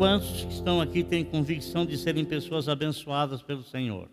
[0.00, 4.08] Quantos que estão aqui têm convicção de serem pessoas abençoadas pelo Senhor?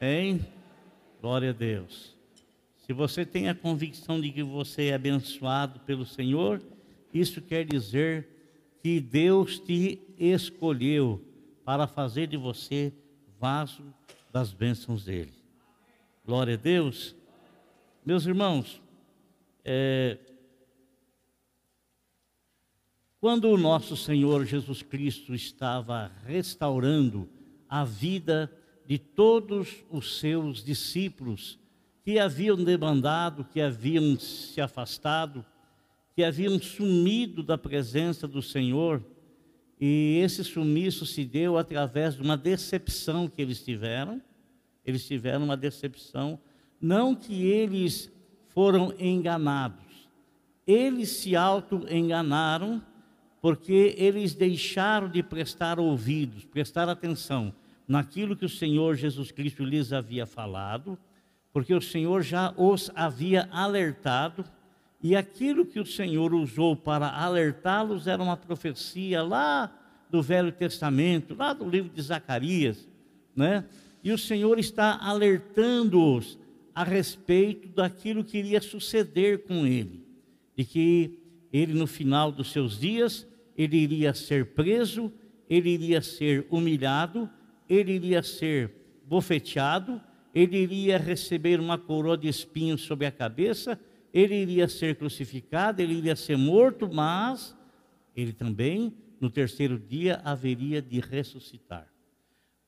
[0.00, 0.44] Hein?
[1.20, 2.16] Glória a Deus.
[2.84, 6.60] Se você tem a convicção de que você é abençoado pelo Senhor,
[7.14, 8.26] isso quer dizer
[8.82, 11.24] que Deus te escolheu
[11.64, 12.92] para fazer de você
[13.38, 13.94] vaso
[14.32, 15.32] das bênçãos dele.
[16.26, 17.14] Glória a Deus.
[18.04, 18.82] Meus irmãos,
[19.64, 20.18] é,
[23.20, 27.28] quando o nosso Senhor Jesus Cristo estava restaurando
[27.68, 28.50] a vida
[28.86, 31.58] de todos os seus discípulos
[32.02, 35.44] que haviam demandado, que haviam se afastado,
[36.14, 39.04] que haviam sumido da presença do Senhor,
[39.78, 44.20] e esse sumiço se deu através de uma decepção que eles tiveram.
[44.84, 46.38] Eles tiveram uma decepção,
[46.80, 48.10] não que eles
[48.48, 50.08] foram enganados,
[50.66, 52.82] eles se auto-enganaram
[53.40, 57.54] porque eles deixaram de prestar ouvidos, prestar atenção
[57.88, 60.98] naquilo que o Senhor Jesus Cristo lhes havia falado,
[61.52, 64.44] porque o Senhor já os havia alertado,
[65.02, 69.74] e aquilo que o Senhor usou para alertá-los era uma profecia lá
[70.10, 72.86] do Velho Testamento, lá do livro de Zacarias,
[73.34, 73.64] né?
[74.04, 76.38] E o Senhor está alertando-os
[76.74, 80.06] a respeito daquilo que iria suceder com ele,
[80.56, 81.18] de que
[81.52, 83.26] ele no final dos seus dias
[83.62, 85.12] ele iria ser preso,
[85.48, 87.28] ele iria ser humilhado,
[87.68, 88.72] ele iria ser
[89.04, 90.00] bofeteado,
[90.34, 93.78] ele iria receber uma coroa de espinhos sobre a cabeça,
[94.14, 97.54] ele iria ser crucificado, ele iria ser morto, mas
[98.16, 101.86] ele também, no terceiro dia, haveria de ressuscitar.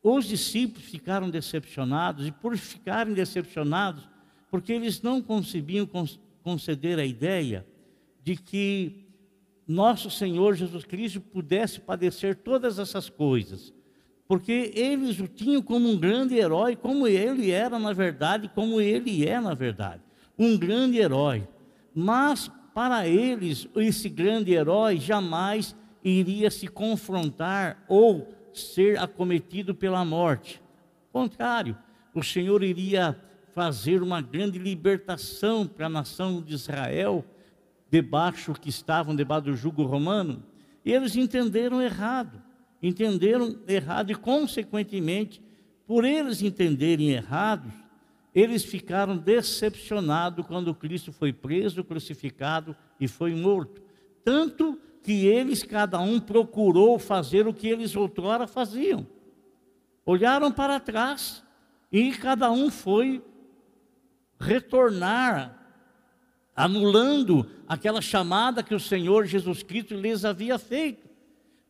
[0.03, 4.07] Os discípulos ficaram decepcionados, e por ficarem decepcionados,
[4.51, 5.89] porque eles não conseguiam
[6.43, 7.67] conceder a ideia
[8.23, 9.03] de que
[9.67, 13.73] nosso Senhor Jesus Cristo pudesse padecer todas essas coisas,
[14.27, 19.27] porque eles o tinham como um grande herói, como ele era na verdade, como ele
[19.27, 20.03] é na verdade,
[20.39, 21.47] um grande herói.
[21.95, 30.61] Mas para eles, esse grande herói jamais iria se confrontar ou ser acometido pela morte.
[31.13, 31.77] Ao contrário,
[32.15, 33.17] o Senhor iria
[33.55, 37.25] fazer uma grande libertação para a nação de Israel
[37.93, 40.43] debaixo que estavam debaixo do jugo romano,
[40.83, 42.43] e eles entenderam errado,
[42.83, 45.43] entenderam errado e consequentemente,
[45.87, 47.71] por eles entenderem errados,
[48.35, 53.83] eles ficaram decepcionados quando Cristo foi preso, crucificado e foi morto.
[54.25, 59.07] Tanto que eles, cada um, procurou fazer o que eles outrora faziam.
[60.07, 61.45] Olharam para trás
[61.91, 63.23] e cada um foi
[64.41, 65.62] retornar
[66.55, 71.09] anulando aquela chamada que o Senhor Jesus Cristo lhes havia feito.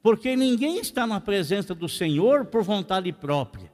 [0.03, 3.71] Porque ninguém está na presença do Senhor por vontade própria.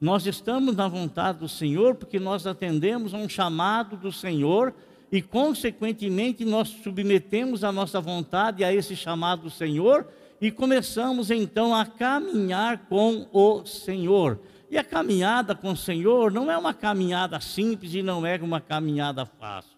[0.00, 4.74] Nós estamos na vontade do Senhor porque nós atendemos a um chamado do Senhor
[5.10, 10.06] e, consequentemente, nós submetemos a nossa vontade a esse chamado do Senhor
[10.40, 14.40] e começamos então a caminhar com o Senhor.
[14.70, 18.60] E a caminhada com o Senhor não é uma caminhada simples e não é uma
[18.60, 19.77] caminhada fácil.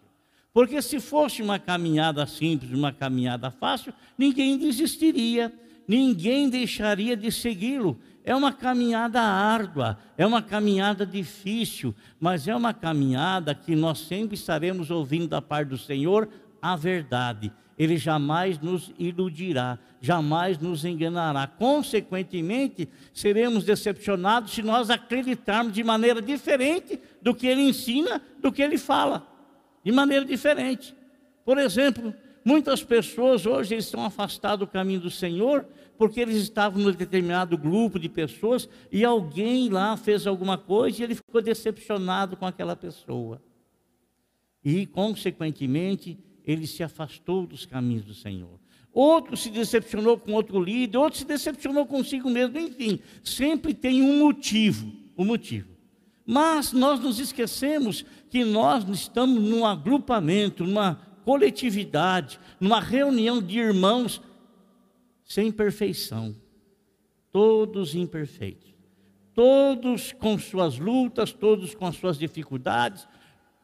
[0.53, 5.51] Porque se fosse uma caminhada simples, uma caminhada fácil, ninguém desistiria,
[5.87, 7.97] ninguém deixaria de segui-lo.
[8.23, 14.35] É uma caminhada árdua, é uma caminhada difícil, mas é uma caminhada que nós sempre
[14.35, 16.29] estaremos ouvindo da parte do Senhor
[16.61, 17.51] a verdade.
[17.79, 21.47] Ele jamais nos iludirá, jamais nos enganará.
[21.47, 28.61] Consequentemente, seremos decepcionados se nós acreditarmos de maneira diferente do que ele ensina, do que
[28.61, 29.30] ele fala
[29.83, 30.95] de maneira diferente.
[31.43, 32.13] Por exemplo,
[32.45, 35.65] muitas pessoas hoje estão afastadas do caminho do Senhor
[35.97, 41.03] porque eles estavam num determinado grupo de pessoas e alguém lá fez alguma coisa e
[41.03, 43.41] ele ficou decepcionado com aquela pessoa.
[44.63, 48.59] E, consequentemente, ele se afastou dos caminhos do Senhor.
[48.93, 54.19] Outro se decepcionou com outro líder, outro se decepcionou consigo mesmo, enfim, sempre tem um
[54.19, 55.69] motivo, um motivo.
[56.25, 64.21] Mas nós nos esquecemos que nós estamos num agrupamento, numa coletividade, numa reunião de irmãos
[65.25, 66.35] sem perfeição,
[67.31, 68.73] todos imperfeitos,
[69.33, 73.07] todos com suas lutas, todos com as suas dificuldades,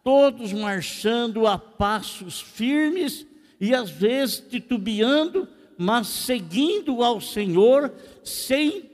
[0.04, 3.28] todos marchando a passos firmes
[3.60, 7.94] e às vezes titubeando, mas seguindo ao Senhor
[8.24, 8.87] sem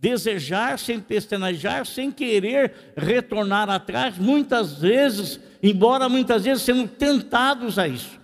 [0.00, 7.88] desejar, sem pestanejar, sem querer retornar atrás, muitas vezes, embora muitas vezes sendo tentados a
[7.88, 8.18] isso.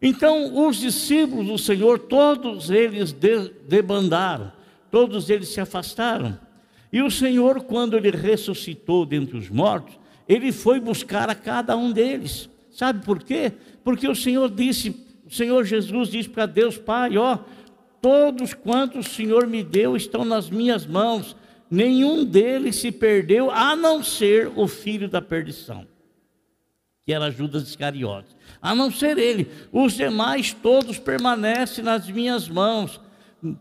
[0.00, 3.12] Então, os discípulos do Senhor, todos eles
[3.66, 4.52] debandaram,
[4.90, 6.38] todos eles se afastaram.
[6.92, 9.98] E o Senhor, quando ele ressuscitou dentre os mortos,
[10.28, 12.48] ele foi buscar a cada um deles.
[12.70, 13.52] Sabe por quê?
[13.82, 17.38] Porque o Senhor disse, o Senhor Jesus disse para Deus, Pai, ó,
[18.06, 21.34] todos quantos o Senhor me deu estão nas minhas mãos,
[21.68, 25.84] nenhum deles se perdeu, a não ser o filho da perdição,
[27.04, 28.36] que era Judas Iscariotes.
[28.62, 33.00] A não ser ele, os demais todos permanecem nas minhas mãos.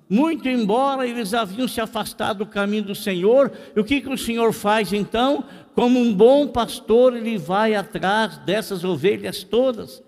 [0.07, 4.53] Muito embora eles haviam se afastado do caminho do Senhor, o que, que o Senhor
[4.53, 5.43] faz então?
[5.73, 10.03] Como um bom pastor, ele vai atrás dessas ovelhas todas,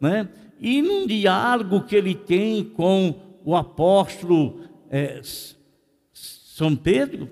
[0.00, 0.28] né?
[0.60, 5.20] E num diálogo que ele tem com o apóstolo é,
[6.12, 7.28] São Pedro,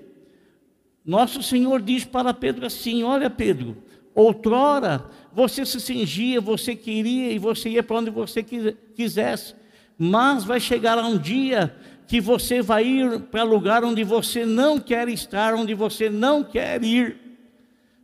[1.05, 3.77] nosso Senhor diz para Pedro assim: Olha, Pedro,
[4.13, 9.55] outrora você se cingia, você queria e você ia para onde você quisesse,
[9.97, 11.73] mas vai chegar um dia
[12.05, 16.83] que você vai ir para lugar onde você não quer estar, onde você não quer
[16.83, 17.28] ir.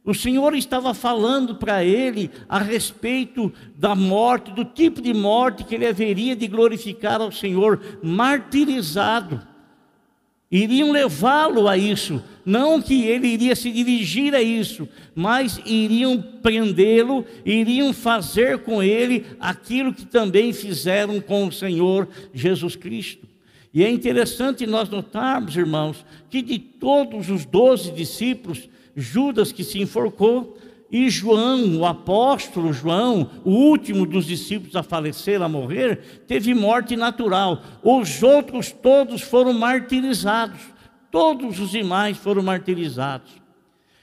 [0.06, 5.74] O Senhor estava falando para ele a respeito da morte, do tipo de morte que
[5.74, 9.42] ele haveria de glorificar ao Senhor, martirizado.
[10.52, 17.26] Iriam levá-lo a isso, não que ele iria se dirigir a isso, mas iriam prendê-lo,
[17.44, 23.28] iriam fazer com ele aquilo que também fizeram com o Senhor Jesus Cristo.
[23.74, 29.82] E é interessante nós notarmos, irmãos, que de todos os doze discípulos, Judas que se
[29.82, 30.58] enforcou,
[30.92, 36.96] e João, o apóstolo João, o último dos discípulos a falecer, a morrer, teve morte
[36.96, 37.62] natural.
[37.84, 40.60] Os outros todos foram martirizados.
[41.12, 43.32] Todos os demais foram martirizados.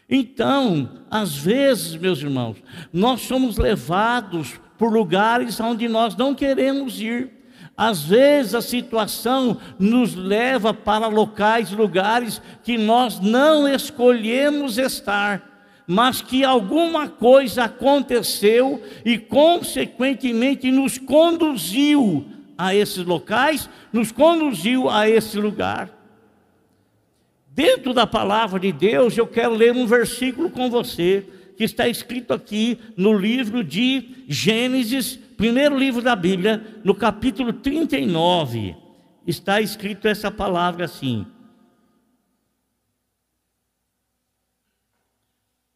[0.08, 2.56] Então, às vezes, meus irmãos,
[2.92, 7.41] nós somos levados por lugares onde nós não queremos ir.
[7.84, 16.22] Às vezes a situação nos leva para locais, lugares que nós não escolhemos estar, mas
[16.22, 22.24] que alguma coisa aconteceu e, consequentemente, nos conduziu
[22.56, 25.90] a esses locais, nos conduziu a esse lugar.
[27.48, 31.26] Dentro da palavra de Deus, eu quero ler um versículo com você,
[31.56, 38.76] que está escrito aqui no livro de Gênesis, primeiro livro da Bíblia, no capítulo 39,
[39.26, 41.26] está escrito essa palavra assim: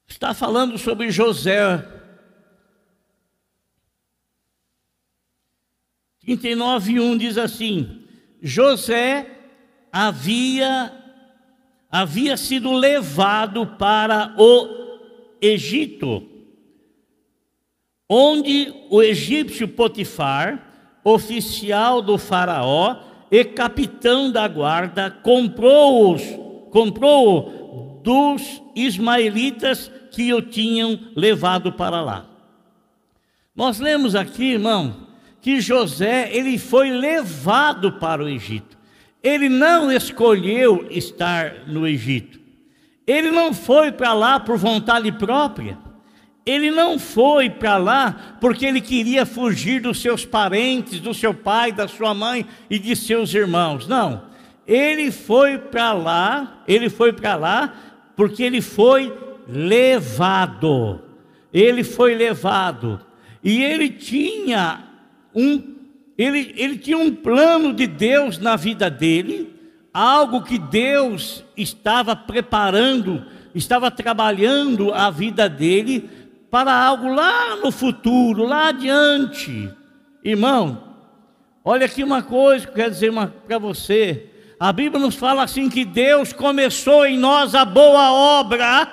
[0.07, 1.85] está falando sobre José.
[6.21, 8.07] 39, 1 diz assim:
[8.41, 9.29] José
[9.91, 10.93] havia,
[11.91, 16.36] havia sido levado para o Egito
[18.09, 20.63] onde o egípcio Potifar,
[21.05, 22.97] oficial do faraó
[23.31, 26.23] e capitão da guarda, comprou-os,
[26.71, 32.27] comprou dos ismaelitas que o tinham levado para lá.
[33.55, 35.07] Nós lemos aqui, irmão,
[35.41, 38.77] que José, ele foi levado para o Egito.
[39.23, 42.39] Ele não escolheu estar no Egito.
[43.07, 45.79] Ele não foi para lá por vontade própria.
[46.47, 51.73] Ele não foi para lá porque ele queria fugir dos seus parentes, do seu pai,
[51.73, 53.89] da sua mãe e de seus irmãos.
[53.89, 54.23] Não.
[54.65, 57.75] Ele foi para lá, ele foi para lá
[58.15, 59.13] porque ele foi
[59.49, 61.03] levado.
[61.53, 63.01] Ele foi levado.
[63.43, 64.85] E ele tinha
[65.35, 65.75] um
[66.17, 69.53] ele, ele tinha um plano de Deus na vida dele,
[69.93, 73.23] algo que Deus estava preparando,
[73.55, 76.09] estava trabalhando a vida dele
[76.51, 79.71] para algo lá no futuro, lá adiante.
[80.25, 80.83] Irmão,
[81.65, 83.13] olha aqui uma coisa que eu quero dizer
[83.47, 84.31] para você.
[84.59, 88.91] A Bíblia nos fala assim que Deus começou em nós a boa obra.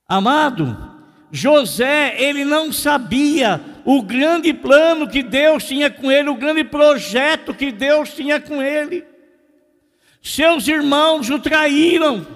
[0.09, 0.97] Amado,
[1.31, 7.55] José, ele não sabia o grande plano que Deus tinha com ele, o grande projeto
[7.55, 9.05] que Deus tinha com ele.
[10.29, 12.27] Seus irmãos o traíram,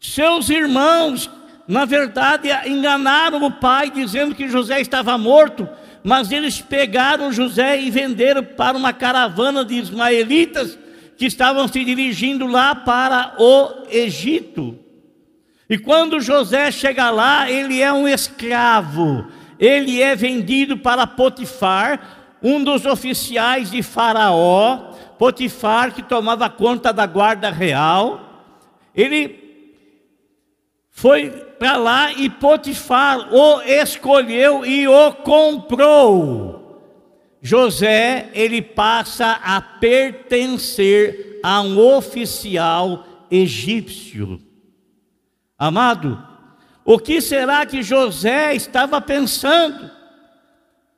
[0.00, 1.28] seus irmãos
[1.68, 5.68] na verdade, enganaram o pai dizendo que José estava morto,
[6.02, 10.78] mas eles pegaram José e venderam para uma caravana de ismaelitas
[11.18, 14.78] que estavam se dirigindo lá para o Egito.
[15.68, 19.26] E quando José chega lá, ele é um escravo,
[19.58, 24.89] ele é vendido para Potifar, um dos oficiais de Faraó,
[25.20, 28.56] Potifar que tomava conta da guarda real.
[28.94, 29.38] Ele
[30.88, 36.80] foi para lá e Potifar o escolheu e o comprou.
[37.42, 44.40] José, ele passa a pertencer a um oficial egípcio.
[45.58, 46.18] Amado,
[46.82, 49.90] o que será que José estava pensando?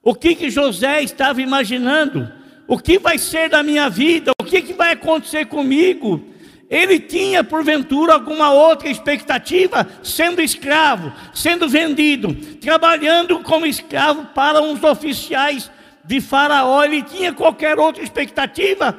[0.01, 2.41] O que, que José estava imaginando?
[2.73, 4.33] O que vai ser da minha vida?
[4.41, 6.25] O que, que vai acontecer comigo?
[6.71, 14.83] Ele tinha, porventura, alguma outra expectativa, sendo escravo, sendo vendido, trabalhando como escravo para uns
[14.83, 15.71] oficiais
[16.03, 16.83] de Faraó.
[16.83, 18.99] Ele tinha qualquer outra expectativa?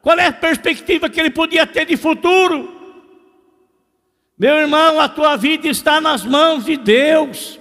[0.00, 2.72] Qual é a perspectiva que ele podia ter de futuro?
[4.38, 7.58] Meu irmão, a tua vida está nas mãos de Deus.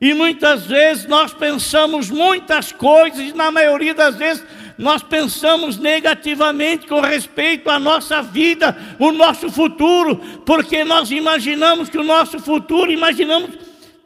[0.00, 4.44] E muitas vezes nós pensamos muitas coisas, e na maioria das vezes
[4.78, 10.16] nós pensamos negativamente com respeito à nossa vida, o nosso futuro,
[10.46, 13.50] porque nós imaginamos que o nosso futuro, imaginamos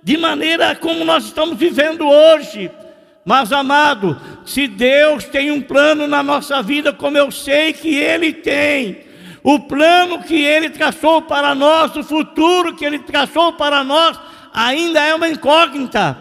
[0.02, 2.70] de maneira como nós estamos vivendo hoje.
[3.22, 8.32] Mas amado, se Deus tem um plano na nossa vida, como eu sei que Ele
[8.32, 9.00] tem,
[9.44, 14.18] o plano que Ele traçou para nós, o futuro que Ele traçou para nós,
[14.54, 16.16] ainda é uma incógnita.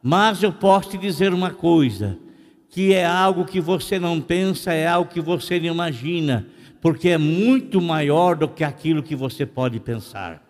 [0.00, 2.16] Mas eu posso te dizer uma coisa:
[2.70, 6.46] que é algo que você não pensa, é algo que você não imagina,
[6.80, 10.40] porque é muito maior do que aquilo que você pode pensar.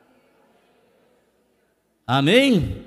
[2.06, 2.84] Amém?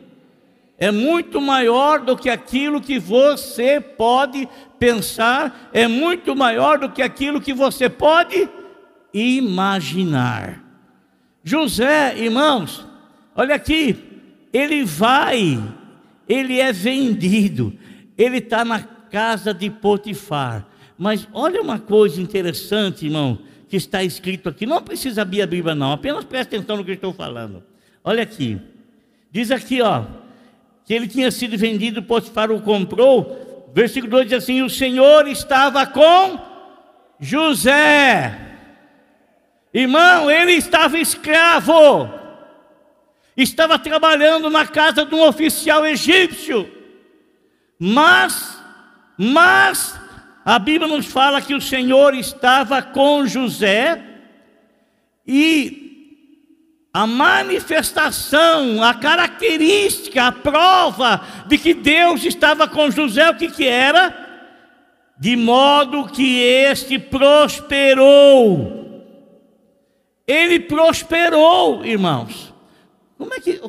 [0.78, 4.48] É muito maior do que aquilo que você pode
[4.78, 8.48] pensar, é muito maior do que aquilo que você pode
[9.14, 10.64] imaginar.
[11.44, 12.86] José, irmãos,
[13.36, 13.98] olha aqui,
[14.52, 15.62] ele vai,
[16.28, 17.74] ele é vendido,
[18.18, 20.66] ele está na casa de Potifar.
[20.98, 23.38] Mas olha uma coisa interessante, irmão,
[23.70, 24.66] que está escrito aqui.
[24.66, 27.64] Não precisa abrir a Bíblia, não, apenas preste atenção no que estou falando.
[28.04, 28.60] Olha aqui,
[29.32, 30.04] diz aqui, ó,
[30.84, 33.72] que ele tinha sido vendido, Potifar o comprou.
[33.74, 36.40] Versículo 2 diz assim: O Senhor estava com
[37.20, 38.52] José
[39.74, 42.08] Irmão, ele estava escravo,
[43.36, 46.70] estava trabalhando na casa de um oficial egípcio,
[47.80, 48.53] mas,
[49.18, 50.00] mas,
[50.44, 54.02] a Bíblia nos fala que o Senhor estava com José,
[55.26, 55.82] e
[56.94, 63.66] a manifestação, a característica, a prova de que Deus estava com José, o que, que
[63.66, 64.22] era?
[65.18, 68.84] De modo que este prosperou
[70.28, 72.54] ele prosperou, irmãos.
[73.18, 73.60] Como é que,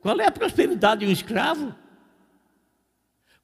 [0.00, 1.74] qual é a prosperidade de um escravo?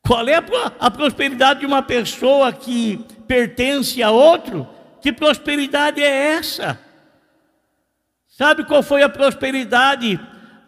[0.09, 0.43] Qual é
[0.81, 4.67] a, prosperidade de uma pessoa que pertence a outro?
[5.03, 6.81] Que prosperidade é essa?
[8.27, 10.19] Sabe qual foi a prosperidade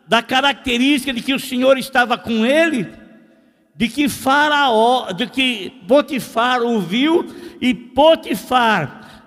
[0.07, 2.87] da característica de que o Senhor estava com ele?
[3.75, 7.25] De que Faraó, de que Potifar ouviu
[7.63, 9.25] e Potifar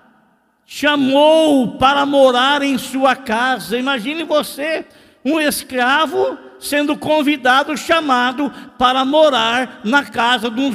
[0.64, 3.76] chamou para morar em sua casa.
[3.76, 4.86] Imagine você,
[5.24, 10.70] um escravo, sendo convidado, chamado para morar na casa de um,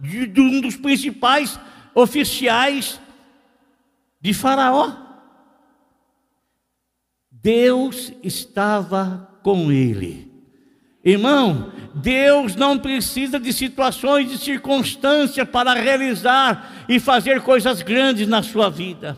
[0.00, 1.60] de um dos principais
[1.94, 3.00] oficiais
[4.20, 4.92] de Faraó.
[7.30, 10.30] Deus estava com ele.
[11.04, 18.42] Irmão, Deus não precisa de situações de circunstância para realizar e fazer coisas grandes na
[18.42, 19.16] sua vida.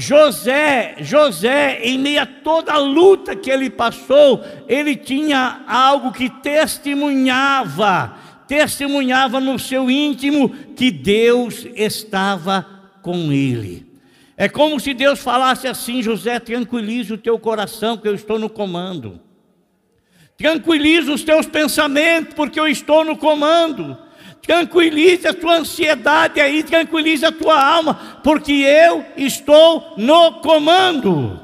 [0.00, 6.30] José, José, em meio a toda a luta que ele passou, ele tinha algo que
[6.30, 12.64] testemunhava, testemunhava no seu íntimo que Deus estava
[13.02, 13.88] com ele.
[14.36, 18.48] É como se Deus falasse assim: José, tranquilize o teu coração, que eu estou no
[18.48, 19.20] comando.
[20.36, 23.98] Tranquilize os teus pensamentos, porque eu estou no comando.
[24.48, 31.38] Tranquilize a tua ansiedade aí, tranquilize a tua alma, porque eu estou no comando.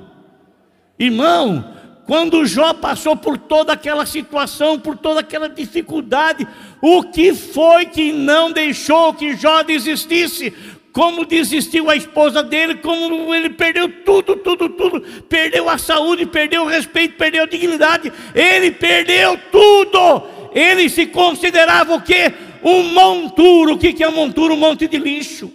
[0.99, 1.70] Irmão,
[2.06, 6.49] quando Jó passou por toda aquela situação, por toda aquela dificuldade,
[6.80, 10.54] o que foi que não deixou que Jó desistisse?
[10.94, 16.62] como desistiu a esposa dele, como ele perdeu tudo, tudo, tudo, perdeu a saúde, perdeu
[16.62, 20.23] o respeito, perdeu a dignidade, ele perdeu tudo.
[20.54, 22.32] Ele se considerava o quê?
[22.64, 23.75] Um monturo.
[23.75, 24.54] O que é um monturo?
[24.54, 25.52] Um monte de lixo.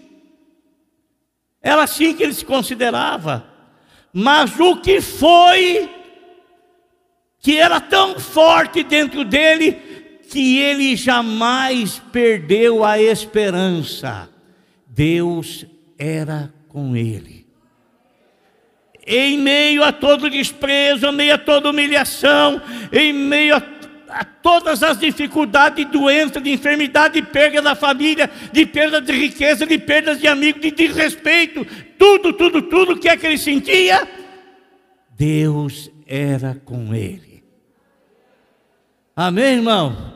[1.62, 3.46] Era assim que ele se considerava.
[4.14, 5.90] Mas o que foi
[7.42, 9.72] que era tão forte dentro dele
[10.30, 14.30] que ele jamais perdeu a esperança.
[14.86, 15.66] Deus
[15.98, 17.48] era com ele.
[19.08, 22.62] Em meio a todo desprezo, em meio a toda humilhação,
[22.92, 23.64] em meio a,
[24.10, 29.12] a todas as dificuldades de doença, de enfermidade, de perda da família, de perda de
[29.12, 31.66] riqueza, de perdas de amigos, de desrespeito,
[31.98, 34.08] tudo, tudo, tudo que é que ele sentia,
[35.18, 37.44] Deus era com ele.
[39.16, 40.14] Amém, irmão?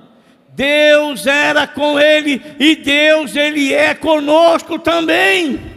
[0.55, 5.72] Deus era com ele e Deus ele é conosco também.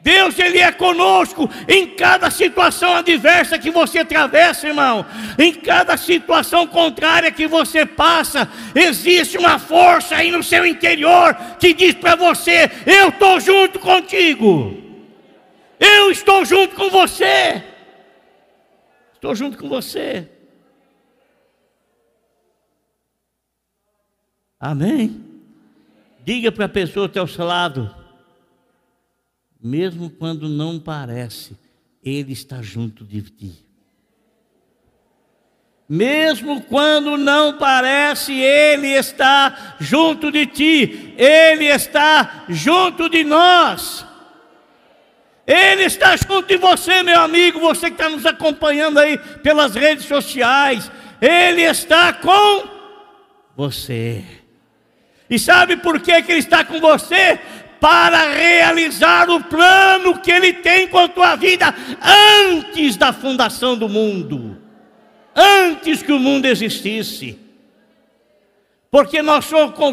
[0.00, 5.04] Deus ele é conosco em cada situação adversa que você atravessa, irmão.
[5.38, 11.74] Em cada situação contrária que você passa, existe uma força aí no seu interior que
[11.74, 14.76] diz para você: eu estou junto contigo.
[15.78, 17.62] Eu estou junto com você.
[19.14, 20.28] Estou junto com você.
[24.60, 25.24] Amém?
[26.24, 27.94] Diga para a pessoa ao seu lado,
[29.62, 31.56] mesmo quando não parece,
[32.02, 33.68] Ele está junto de ti.
[35.88, 44.06] Mesmo quando não parece, Ele está junto de ti, Ele está junto de nós.
[45.46, 50.04] Ele está junto de você, meu amigo, você que está nos acompanhando aí pelas redes
[50.04, 50.92] sociais.
[51.22, 52.68] Ele está com
[53.56, 54.22] você.
[55.30, 57.40] E sabe por que, que Ele está com você?
[57.80, 61.74] Para realizar o plano que Ele tem com a tua vida
[62.50, 64.58] antes da fundação do mundo,
[65.34, 67.38] antes que o mundo existisse.
[68.90, 69.44] Porque nós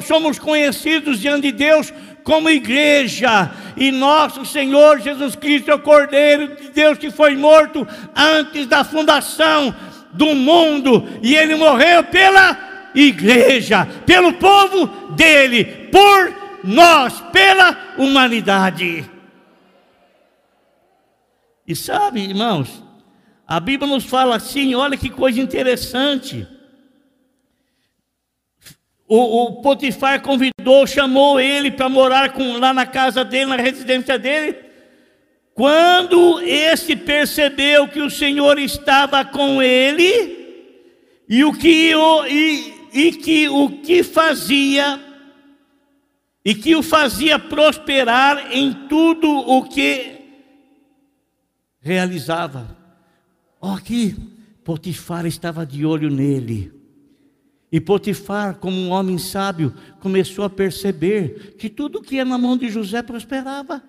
[0.05, 1.93] somos conhecidos diante de Deus
[2.23, 7.87] como igreja, e nosso Senhor Jesus Cristo é o Cordeiro de Deus que foi morto
[8.15, 9.75] antes da fundação
[10.11, 12.57] do mundo, e ele morreu pela
[12.95, 19.09] igreja, pelo povo dele, por nós, pela humanidade.
[21.67, 22.83] E sabe, irmãos,
[23.47, 26.47] a Bíblia nos fala assim, olha que coisa interessante.
[29.07, 34.17] O, o Potifar convidou, chamou ele para morar com, lá na casa dele, na residência
[34.17, 34.57] dele.
[35.53, 40.45] Quando esse percebeu que o Senhor estava com ele,
[41.29, 41.93] e o que
[42.29, 45.04] e, e que o que fazia
[46.45, 50.21] e que o fazia prosperar em tudo o que
[51.81, 52.77] realizava.
[53.59, 54.15] Ó, aqui
[54.63, 56.71] Potifar estava de olho nele.
[57.71, 62.55] E Potifar, como um homem sábio, começou a perceber que tudo que ia na mão
[62.55, 63.83] de José prosperava.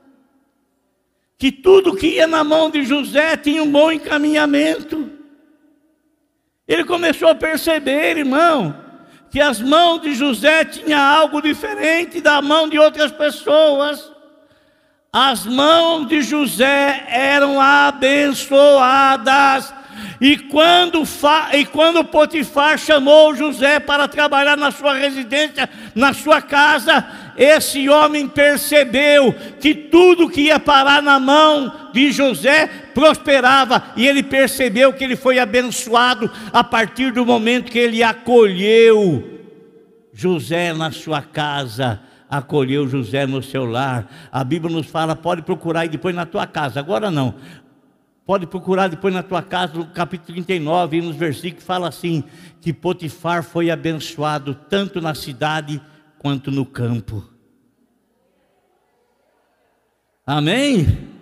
[1.37, 5.11] Que tudo que ia na mão de José tinha um bom encaminhamento.
[6.67, 8.86] Ele começou a perceber, irmão,
[9.31, 14.11] que as mãos de José tinham algo diferente da mão de outras pessoas.
[15.13, 18.53] As mãos de José eram abençoadas.
[20.21, 21.03] E quando,
[21.53, 28.27] e quando Potifar chamou José para trabalhar na sua residência, na sua casa, esse homem
[28.27, 35.05] percebeu que tudo que ia parar na mão de José prosperava, e ele percebeu que
[35.05, 39.39] ele foi abençoado a partir do momento que ele acolheu
[40.15, 44.11] José na sua casa, acolheu José no seu lar.
[44.33, 46.81] A Bíblia nos fala, pode procurar e depois na tua casa.
[46.81, 47.35] Agora não.
[48.25, 52.25] Pode procurar depois na tua casa, no capítulo 39, nos versículos, fala assim:
[52.63, 55.83] que Potifar foi abençoado tanto na cidade
[56.19, 57.23] quanto no campo.
[60.27, 61.15] Amém?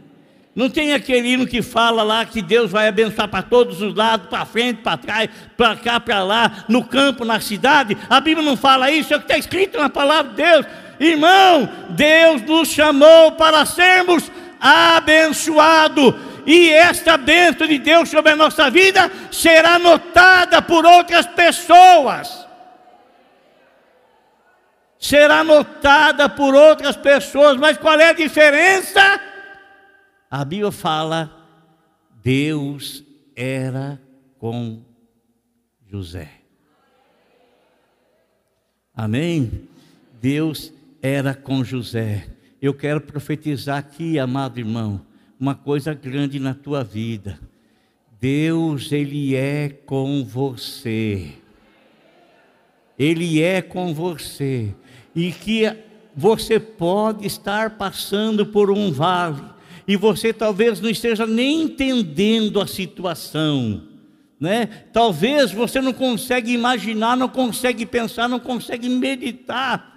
[0.55, 4.29] Não tem aquele hino que fala lá que Deus vai abençoar para todos os lados,
[4.29, 7.97] para frente, para trás, para cá, para lá, no campo, na cidade.
[8.09, 10.67] A Bíblia não fala isso, é o que está escrito na palavra de Deus.
[11.01, 16.15] Irmão, Deus nos chamou para sermos abençoados.
[16.47, 22.45] E esta bênção de Deus sobre a nossa vida será notada por outras pessoas
[25.05, 29.21] será notada por outras pessoas, mas qual é a diferença?
[30.31, 31.47] A Bíblia fala:
[32.23, 33.05] Deus
[33.37, 34.01] era
[34.39, 34.83] com
[35.87, 36.31] José.
[38.95, 39.69] Amém?
[40.21, 42.29] Deus era com José.
[42.63, 45.05] eu quero profetizar aqui, amado irmão,
[45.39, 47.39] uma coisa grande na tua vida.
[48.19, 51.33] Deus, Ele é com você.
[52.99, 54.75] Ele é com você.
[55.15, 55.71] E que
[56.17, 59.43] você pode estar passando por um vale,
[59.87, 63.83] e você talvez não esteja nem entendendo a situação,
[64.41, 64.67] né?
[64.93, 69.93] Talvez você não consegue imaginar, não consegue pensar, não consegue meditar.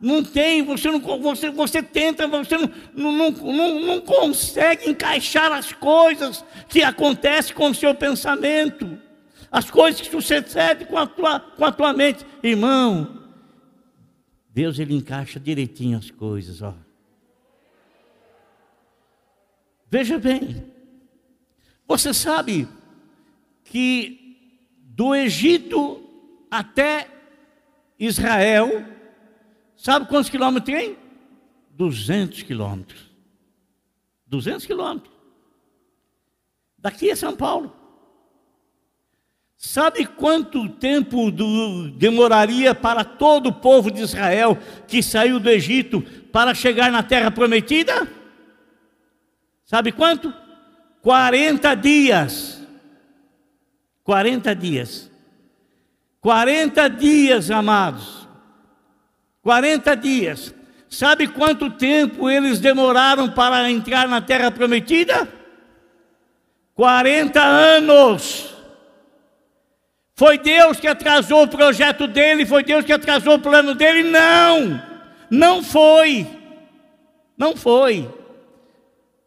[0.00, 5.72] Não tem, você, não, você, você tenta, você não, não, não, não consegue encaixar as
[5.72, 8.96] coisas que acontecem com o seu pensamento,
[9.50, 12.24] as coisas que sucedem com a tua, com a tua mente.
[12.44, 13.18] Irmão,
[14.54, 16.74] Deus ele encaixa direitinho as coisas, ó.
[19.90, 20.64] Veja bem,
[21.86, 22.68] você sabe
[23.64, 24.36] que
[24.76, 26.02] do Egito
[26.50, 27.08] até
[27.98, 28.84] Israel,
[29.76, 30.96] sabe quantos quilômetros tem?
[31.70, 33.08] 200 quilômetros.
[34.26, 35.14] 200 quilômetros.
[36.76, 37.72] Daqui é São Paulo.
[39.56, 46.00] Sabe quanto tempo do, demoraria para todo o povo de Israel que saiu do Egito
[46.30, 48.17] para chegar na terra prometida?
[49.68, 50.32] Sabe quanto?
[51.02, 52.66] 40 dias.
[54.02, 55.10] 40 dias.
[56.22, 58.26] 40 dias, amados.
[59.42, 60.54] 40 dias.
[60.88, 65.28] Sabe quanto tempo eles demoraram para entrar na terra prometida?
[66.74, 68.54] 40 anos.
[70.14, 74.02] Foi Deus que atrasou o projeto dele, foi Deus que atrasou o plano dele?
[74.02, 74.82] Não,
[75.30, 76.26] não foi,
[77.36, 78.17] não foi.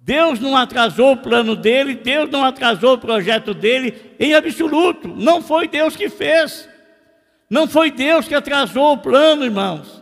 [0.01, 5.41] Deus não atrasou o plano dele, Deus não atrasou o projeto dele em absoluto, não
[5.41, 6.67] foi Deus que fez,
[7.49, 10.01] não foi Deus que atrasou o plano, irmãos.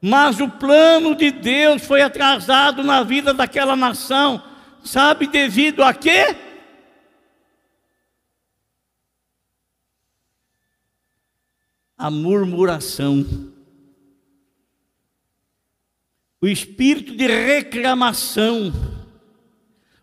[0.00, 4.42] Mas o plano de Deus foi atrasado na vida daquela nação,
[4.82, 6.34] sabe devido a quê?
[12.00, 13.26] a murmuração.
[16.40, 18.72] O espírito de reclamação,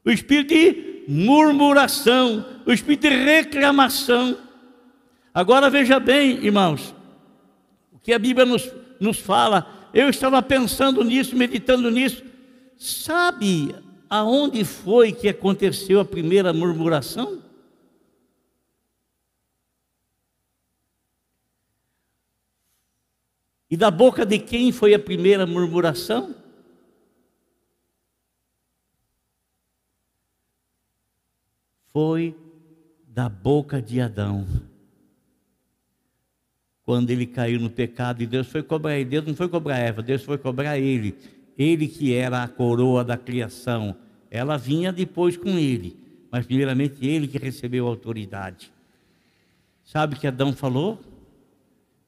[0.08, 4.38] o espírito de murmuração, o espírito de reclamação.
[5.34, 6.96] Agora veja bem, irmãos,
[7.92, 12.24] o que a Bíblia nos, nos fala, eu estava pensando nisso, meditando nisso.
[12.78, 13.76] Sabe
[14.10, 17.42] aonde foi que aconteceu a primeira murmuração?
[23.70, 26.47] E da boca de quem foi a primeira murmuração?
[31.98, 32.36] Foi
[33.08, 34.46] da boca de Adão.
[36.86, 39.10] Quando ele caiu no pecado e Deus foi cobrar ele.
[39.10, 41.18] Deus não foi cobrar Eva, Deus foi cobrar ele.
[41.58, 43.98] Ele que era a coroa da criação.
[44.30, 45.98] Ela vinha depois com ele,
[46.30, 48.72] mas primeiramente ele que recebeu a autoridade.
[49.84, 51.00] Sabe o que Adão falou?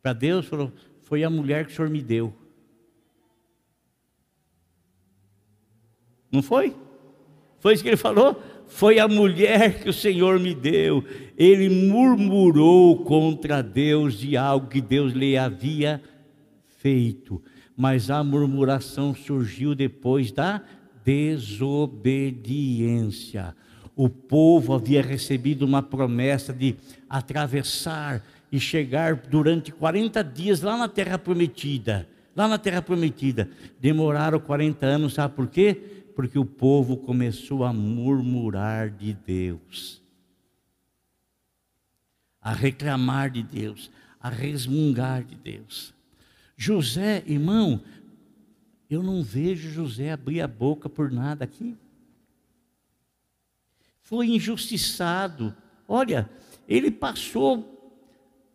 [0.03, 0.71] Para Deus, falou:
[1.01, 2.31] foi a mulher que o Senhor me deu.
[6.31, 6.75] Não foi?
[7.57, 8.39] Foi isso que ele falou?
[8.69, 11.03] Foi a mulher que o Senhor me deu.
[11.35, 15.99] Ele murmurou contra Deus de algo que Deus lhe havia
[16.77, 17.41] feito.
[17.75, 20.61] Mas a murmuração surgiu depois da
[21.03, 23.55] desobediência.
[23.95, 26.75] O povo havia recebido uma promessa de
[27.09, 32.07] atravessar e chegar durante 40 dias lá na terra prometida.
[32.35, 33.49] Lá na terra prometida.
[33.81, 35.98] Demoraram 40 anos, sabe por quê?
[36.19, 40.01] Porque o povo começou a murmurar de Deus,
[42.41, 45.93] a reclamar de Deus, a resmungar de Deus.
[46.57, 47.81] José, irmão,
[48.89, 51.77] eu não vejo José abrir a boca por nada aqui.
[54.01, 55.55] Foi injustiçado.
[55.87, 56.29] Olha,
[56.67, 57.79] ele passou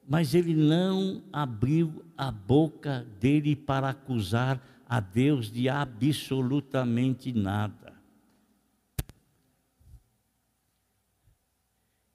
[0.07, 7.95] mas ele não abriu a boca dele para acusar a Deus de absolutamente nada.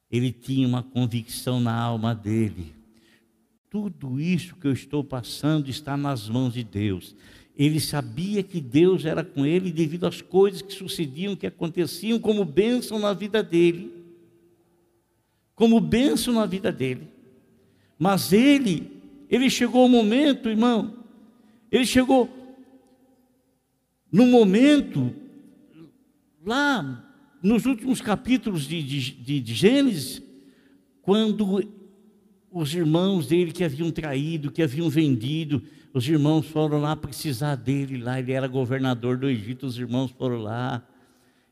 [0.10, 2.74] Ele tinha uma convicção na alma dele.
[3.70, 7.16] Tudo isso que eu estou passando está nas mãos de Deus.
[7.56, 12.44] Ele sabia que Deus era com ele devido às coisas que sucediam, que aconteciam como
[12.44, 13.94] bênção na vida dele.
[15.54, 17.08] Como bênção na vida dele.
[18.00, 18.90] Mas ele,
[19.30, 21.04] ele chegou o momento, irmão,
[21.70, 22.39] ele chegou
[24.12, 25.14] no momento,
[26.46, 27.06] lá
[27.42, 30.22] nos últimos capítulos de, de, de Gênesis,
[31.02, 31.64] quando
[32.52, 35.62] os irmãos dele que haviam traído, que haviam vendido,
[35.94, 40.38] os irmãos foram lá precisar dele, lá ele era governador do Egito, os irmãos foram
[40.38, 40.84] lá.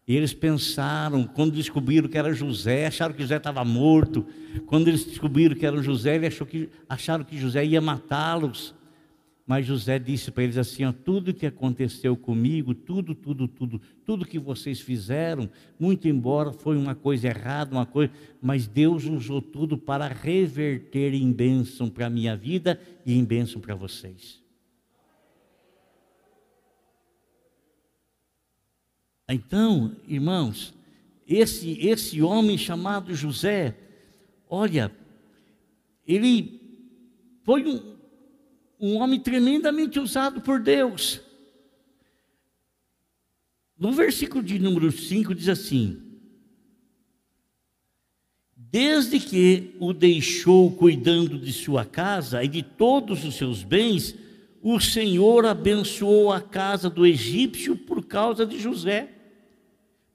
[0.08, 4.26] E eles pensaram, quando descobriram que era José, acharam que José estava morto.
[4.66, 6.40] Quando eles descobriram que era José, eles
[6.88, 8.74] acharam que José ia matá-los.
[9.48, 14.26] Mas José disse para eles assim: ó, tudo que aconteceu comigo, tudo, tudo, tudo, tudo
[14.26, 19.78] que vocês fizeram, muito embora foi uma coisa errada, uma coisa, mas Deus usou tudo
[19.78, 24.44] para reverter em bênção para a minha vida e em bênção para vocês.
[29.30, 30.74] Então, irmãos,
[31.26, 33.78] esse, esse homem chamado José,
[34.50, 34.92] olha,
[36.06, 36.62] ele
[37.44, 37.97] foi um,
[38.80, 41.22] um homem tremendamente usado por Deus.
[43.78, 46.02] No versículo de número 5 diz assim:
[48.56, 54.16] Desde que o deixou cuidando de sua casa e de todos os seus bens,
[54.62, 59.10] o Senhor abençoou a casa do egípcio por causa de José.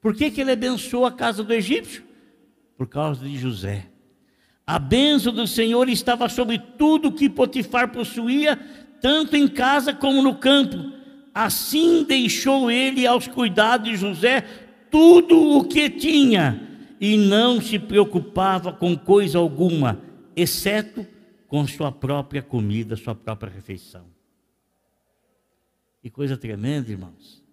[0.01, 2.03] Por que, que ele abençoou a casa do egípcio?
[2.77, 3.92] Por causa de José.
[4.65, 8.55] A bênção do Senhor estava sobre tudo que Potifar possuía,
[9.01, 10.77] tanto em casa como no campo.
[11.33, 14.41] Assim deixou ele aos cuidados de José
[14.89, 16.69] tudo o que tinha
[17.01, 19.99] e não se preocupava com coisa alguma,
[20.35, 21.05] exceto
[21.47, 24.05] com sua própria comida, sua própria refeição.
[26.01, 27.43] Que coisa tremenda, irmãos.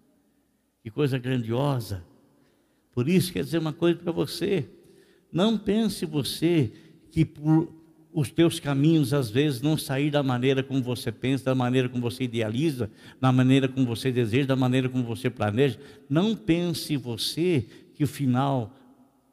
[0.83, 2.03] Que coisa grandiosa.
[2.93, 4.69] Por isso, quer dizer uma coisa para você:
[5.31, 6.71] não pense você
[7.11, 7.71] que por
[8.13, 12.01] os teus caminhos às vezes não sair da maneira como você pensa, da maneira como
[12.01, 15.79] você idealiza, da maneira como você deseja, da maneira como você planeja.
[16.09, 18.75] Não pense você que o final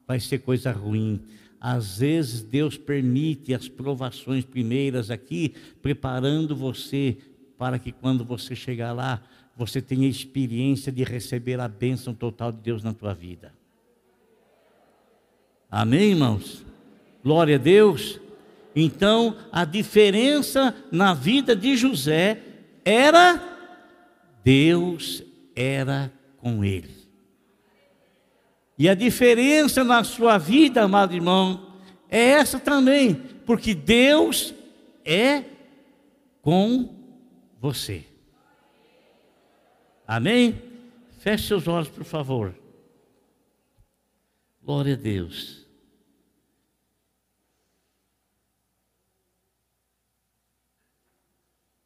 [0.07, 1.21] vai ser coisa ruim.
[1.61, 7.19] Às vezes Deus permite as provações primeiras aqui, preparando você
[7.59, 9.21] para que quando você chegar lá,
[9.57, 13.53] você tenha experiência de receber a bênção total de Deus na tua vida.
[15.69, 16.65] Amém, irmãos?
[17.23, 18.21] Glória a Deus.
[18.75, 22.43] Então, a diferença na vida de José
[22.85, 23.43] era
[24.45, 25.23] Deus
[25.55, 26.97] era com ele.
[28.79, 31.73] E a diferença na sua vida, amado irmão,
[32.09, 34.55] é essa também, porque Deus
[35.05, 35.43] é
[36.41, 36.95] com
[37.61, 38.05] você.
[40.07, 40.63] Amém?
[41.19, 42.55] Feche seus olhos, por favor.
[44.63, 45.58] Glória a Deus.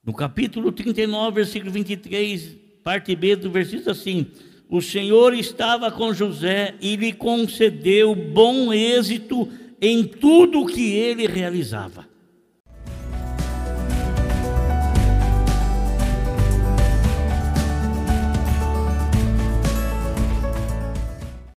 [0.05, 4.27] No capítulo 39, versículo 23, parte B do versículo assim:
[4.69, 9.49] O Senhor estava com José e lhe concedeu bom êxito
[9.81, 12.12] em tudo o que ele realizava.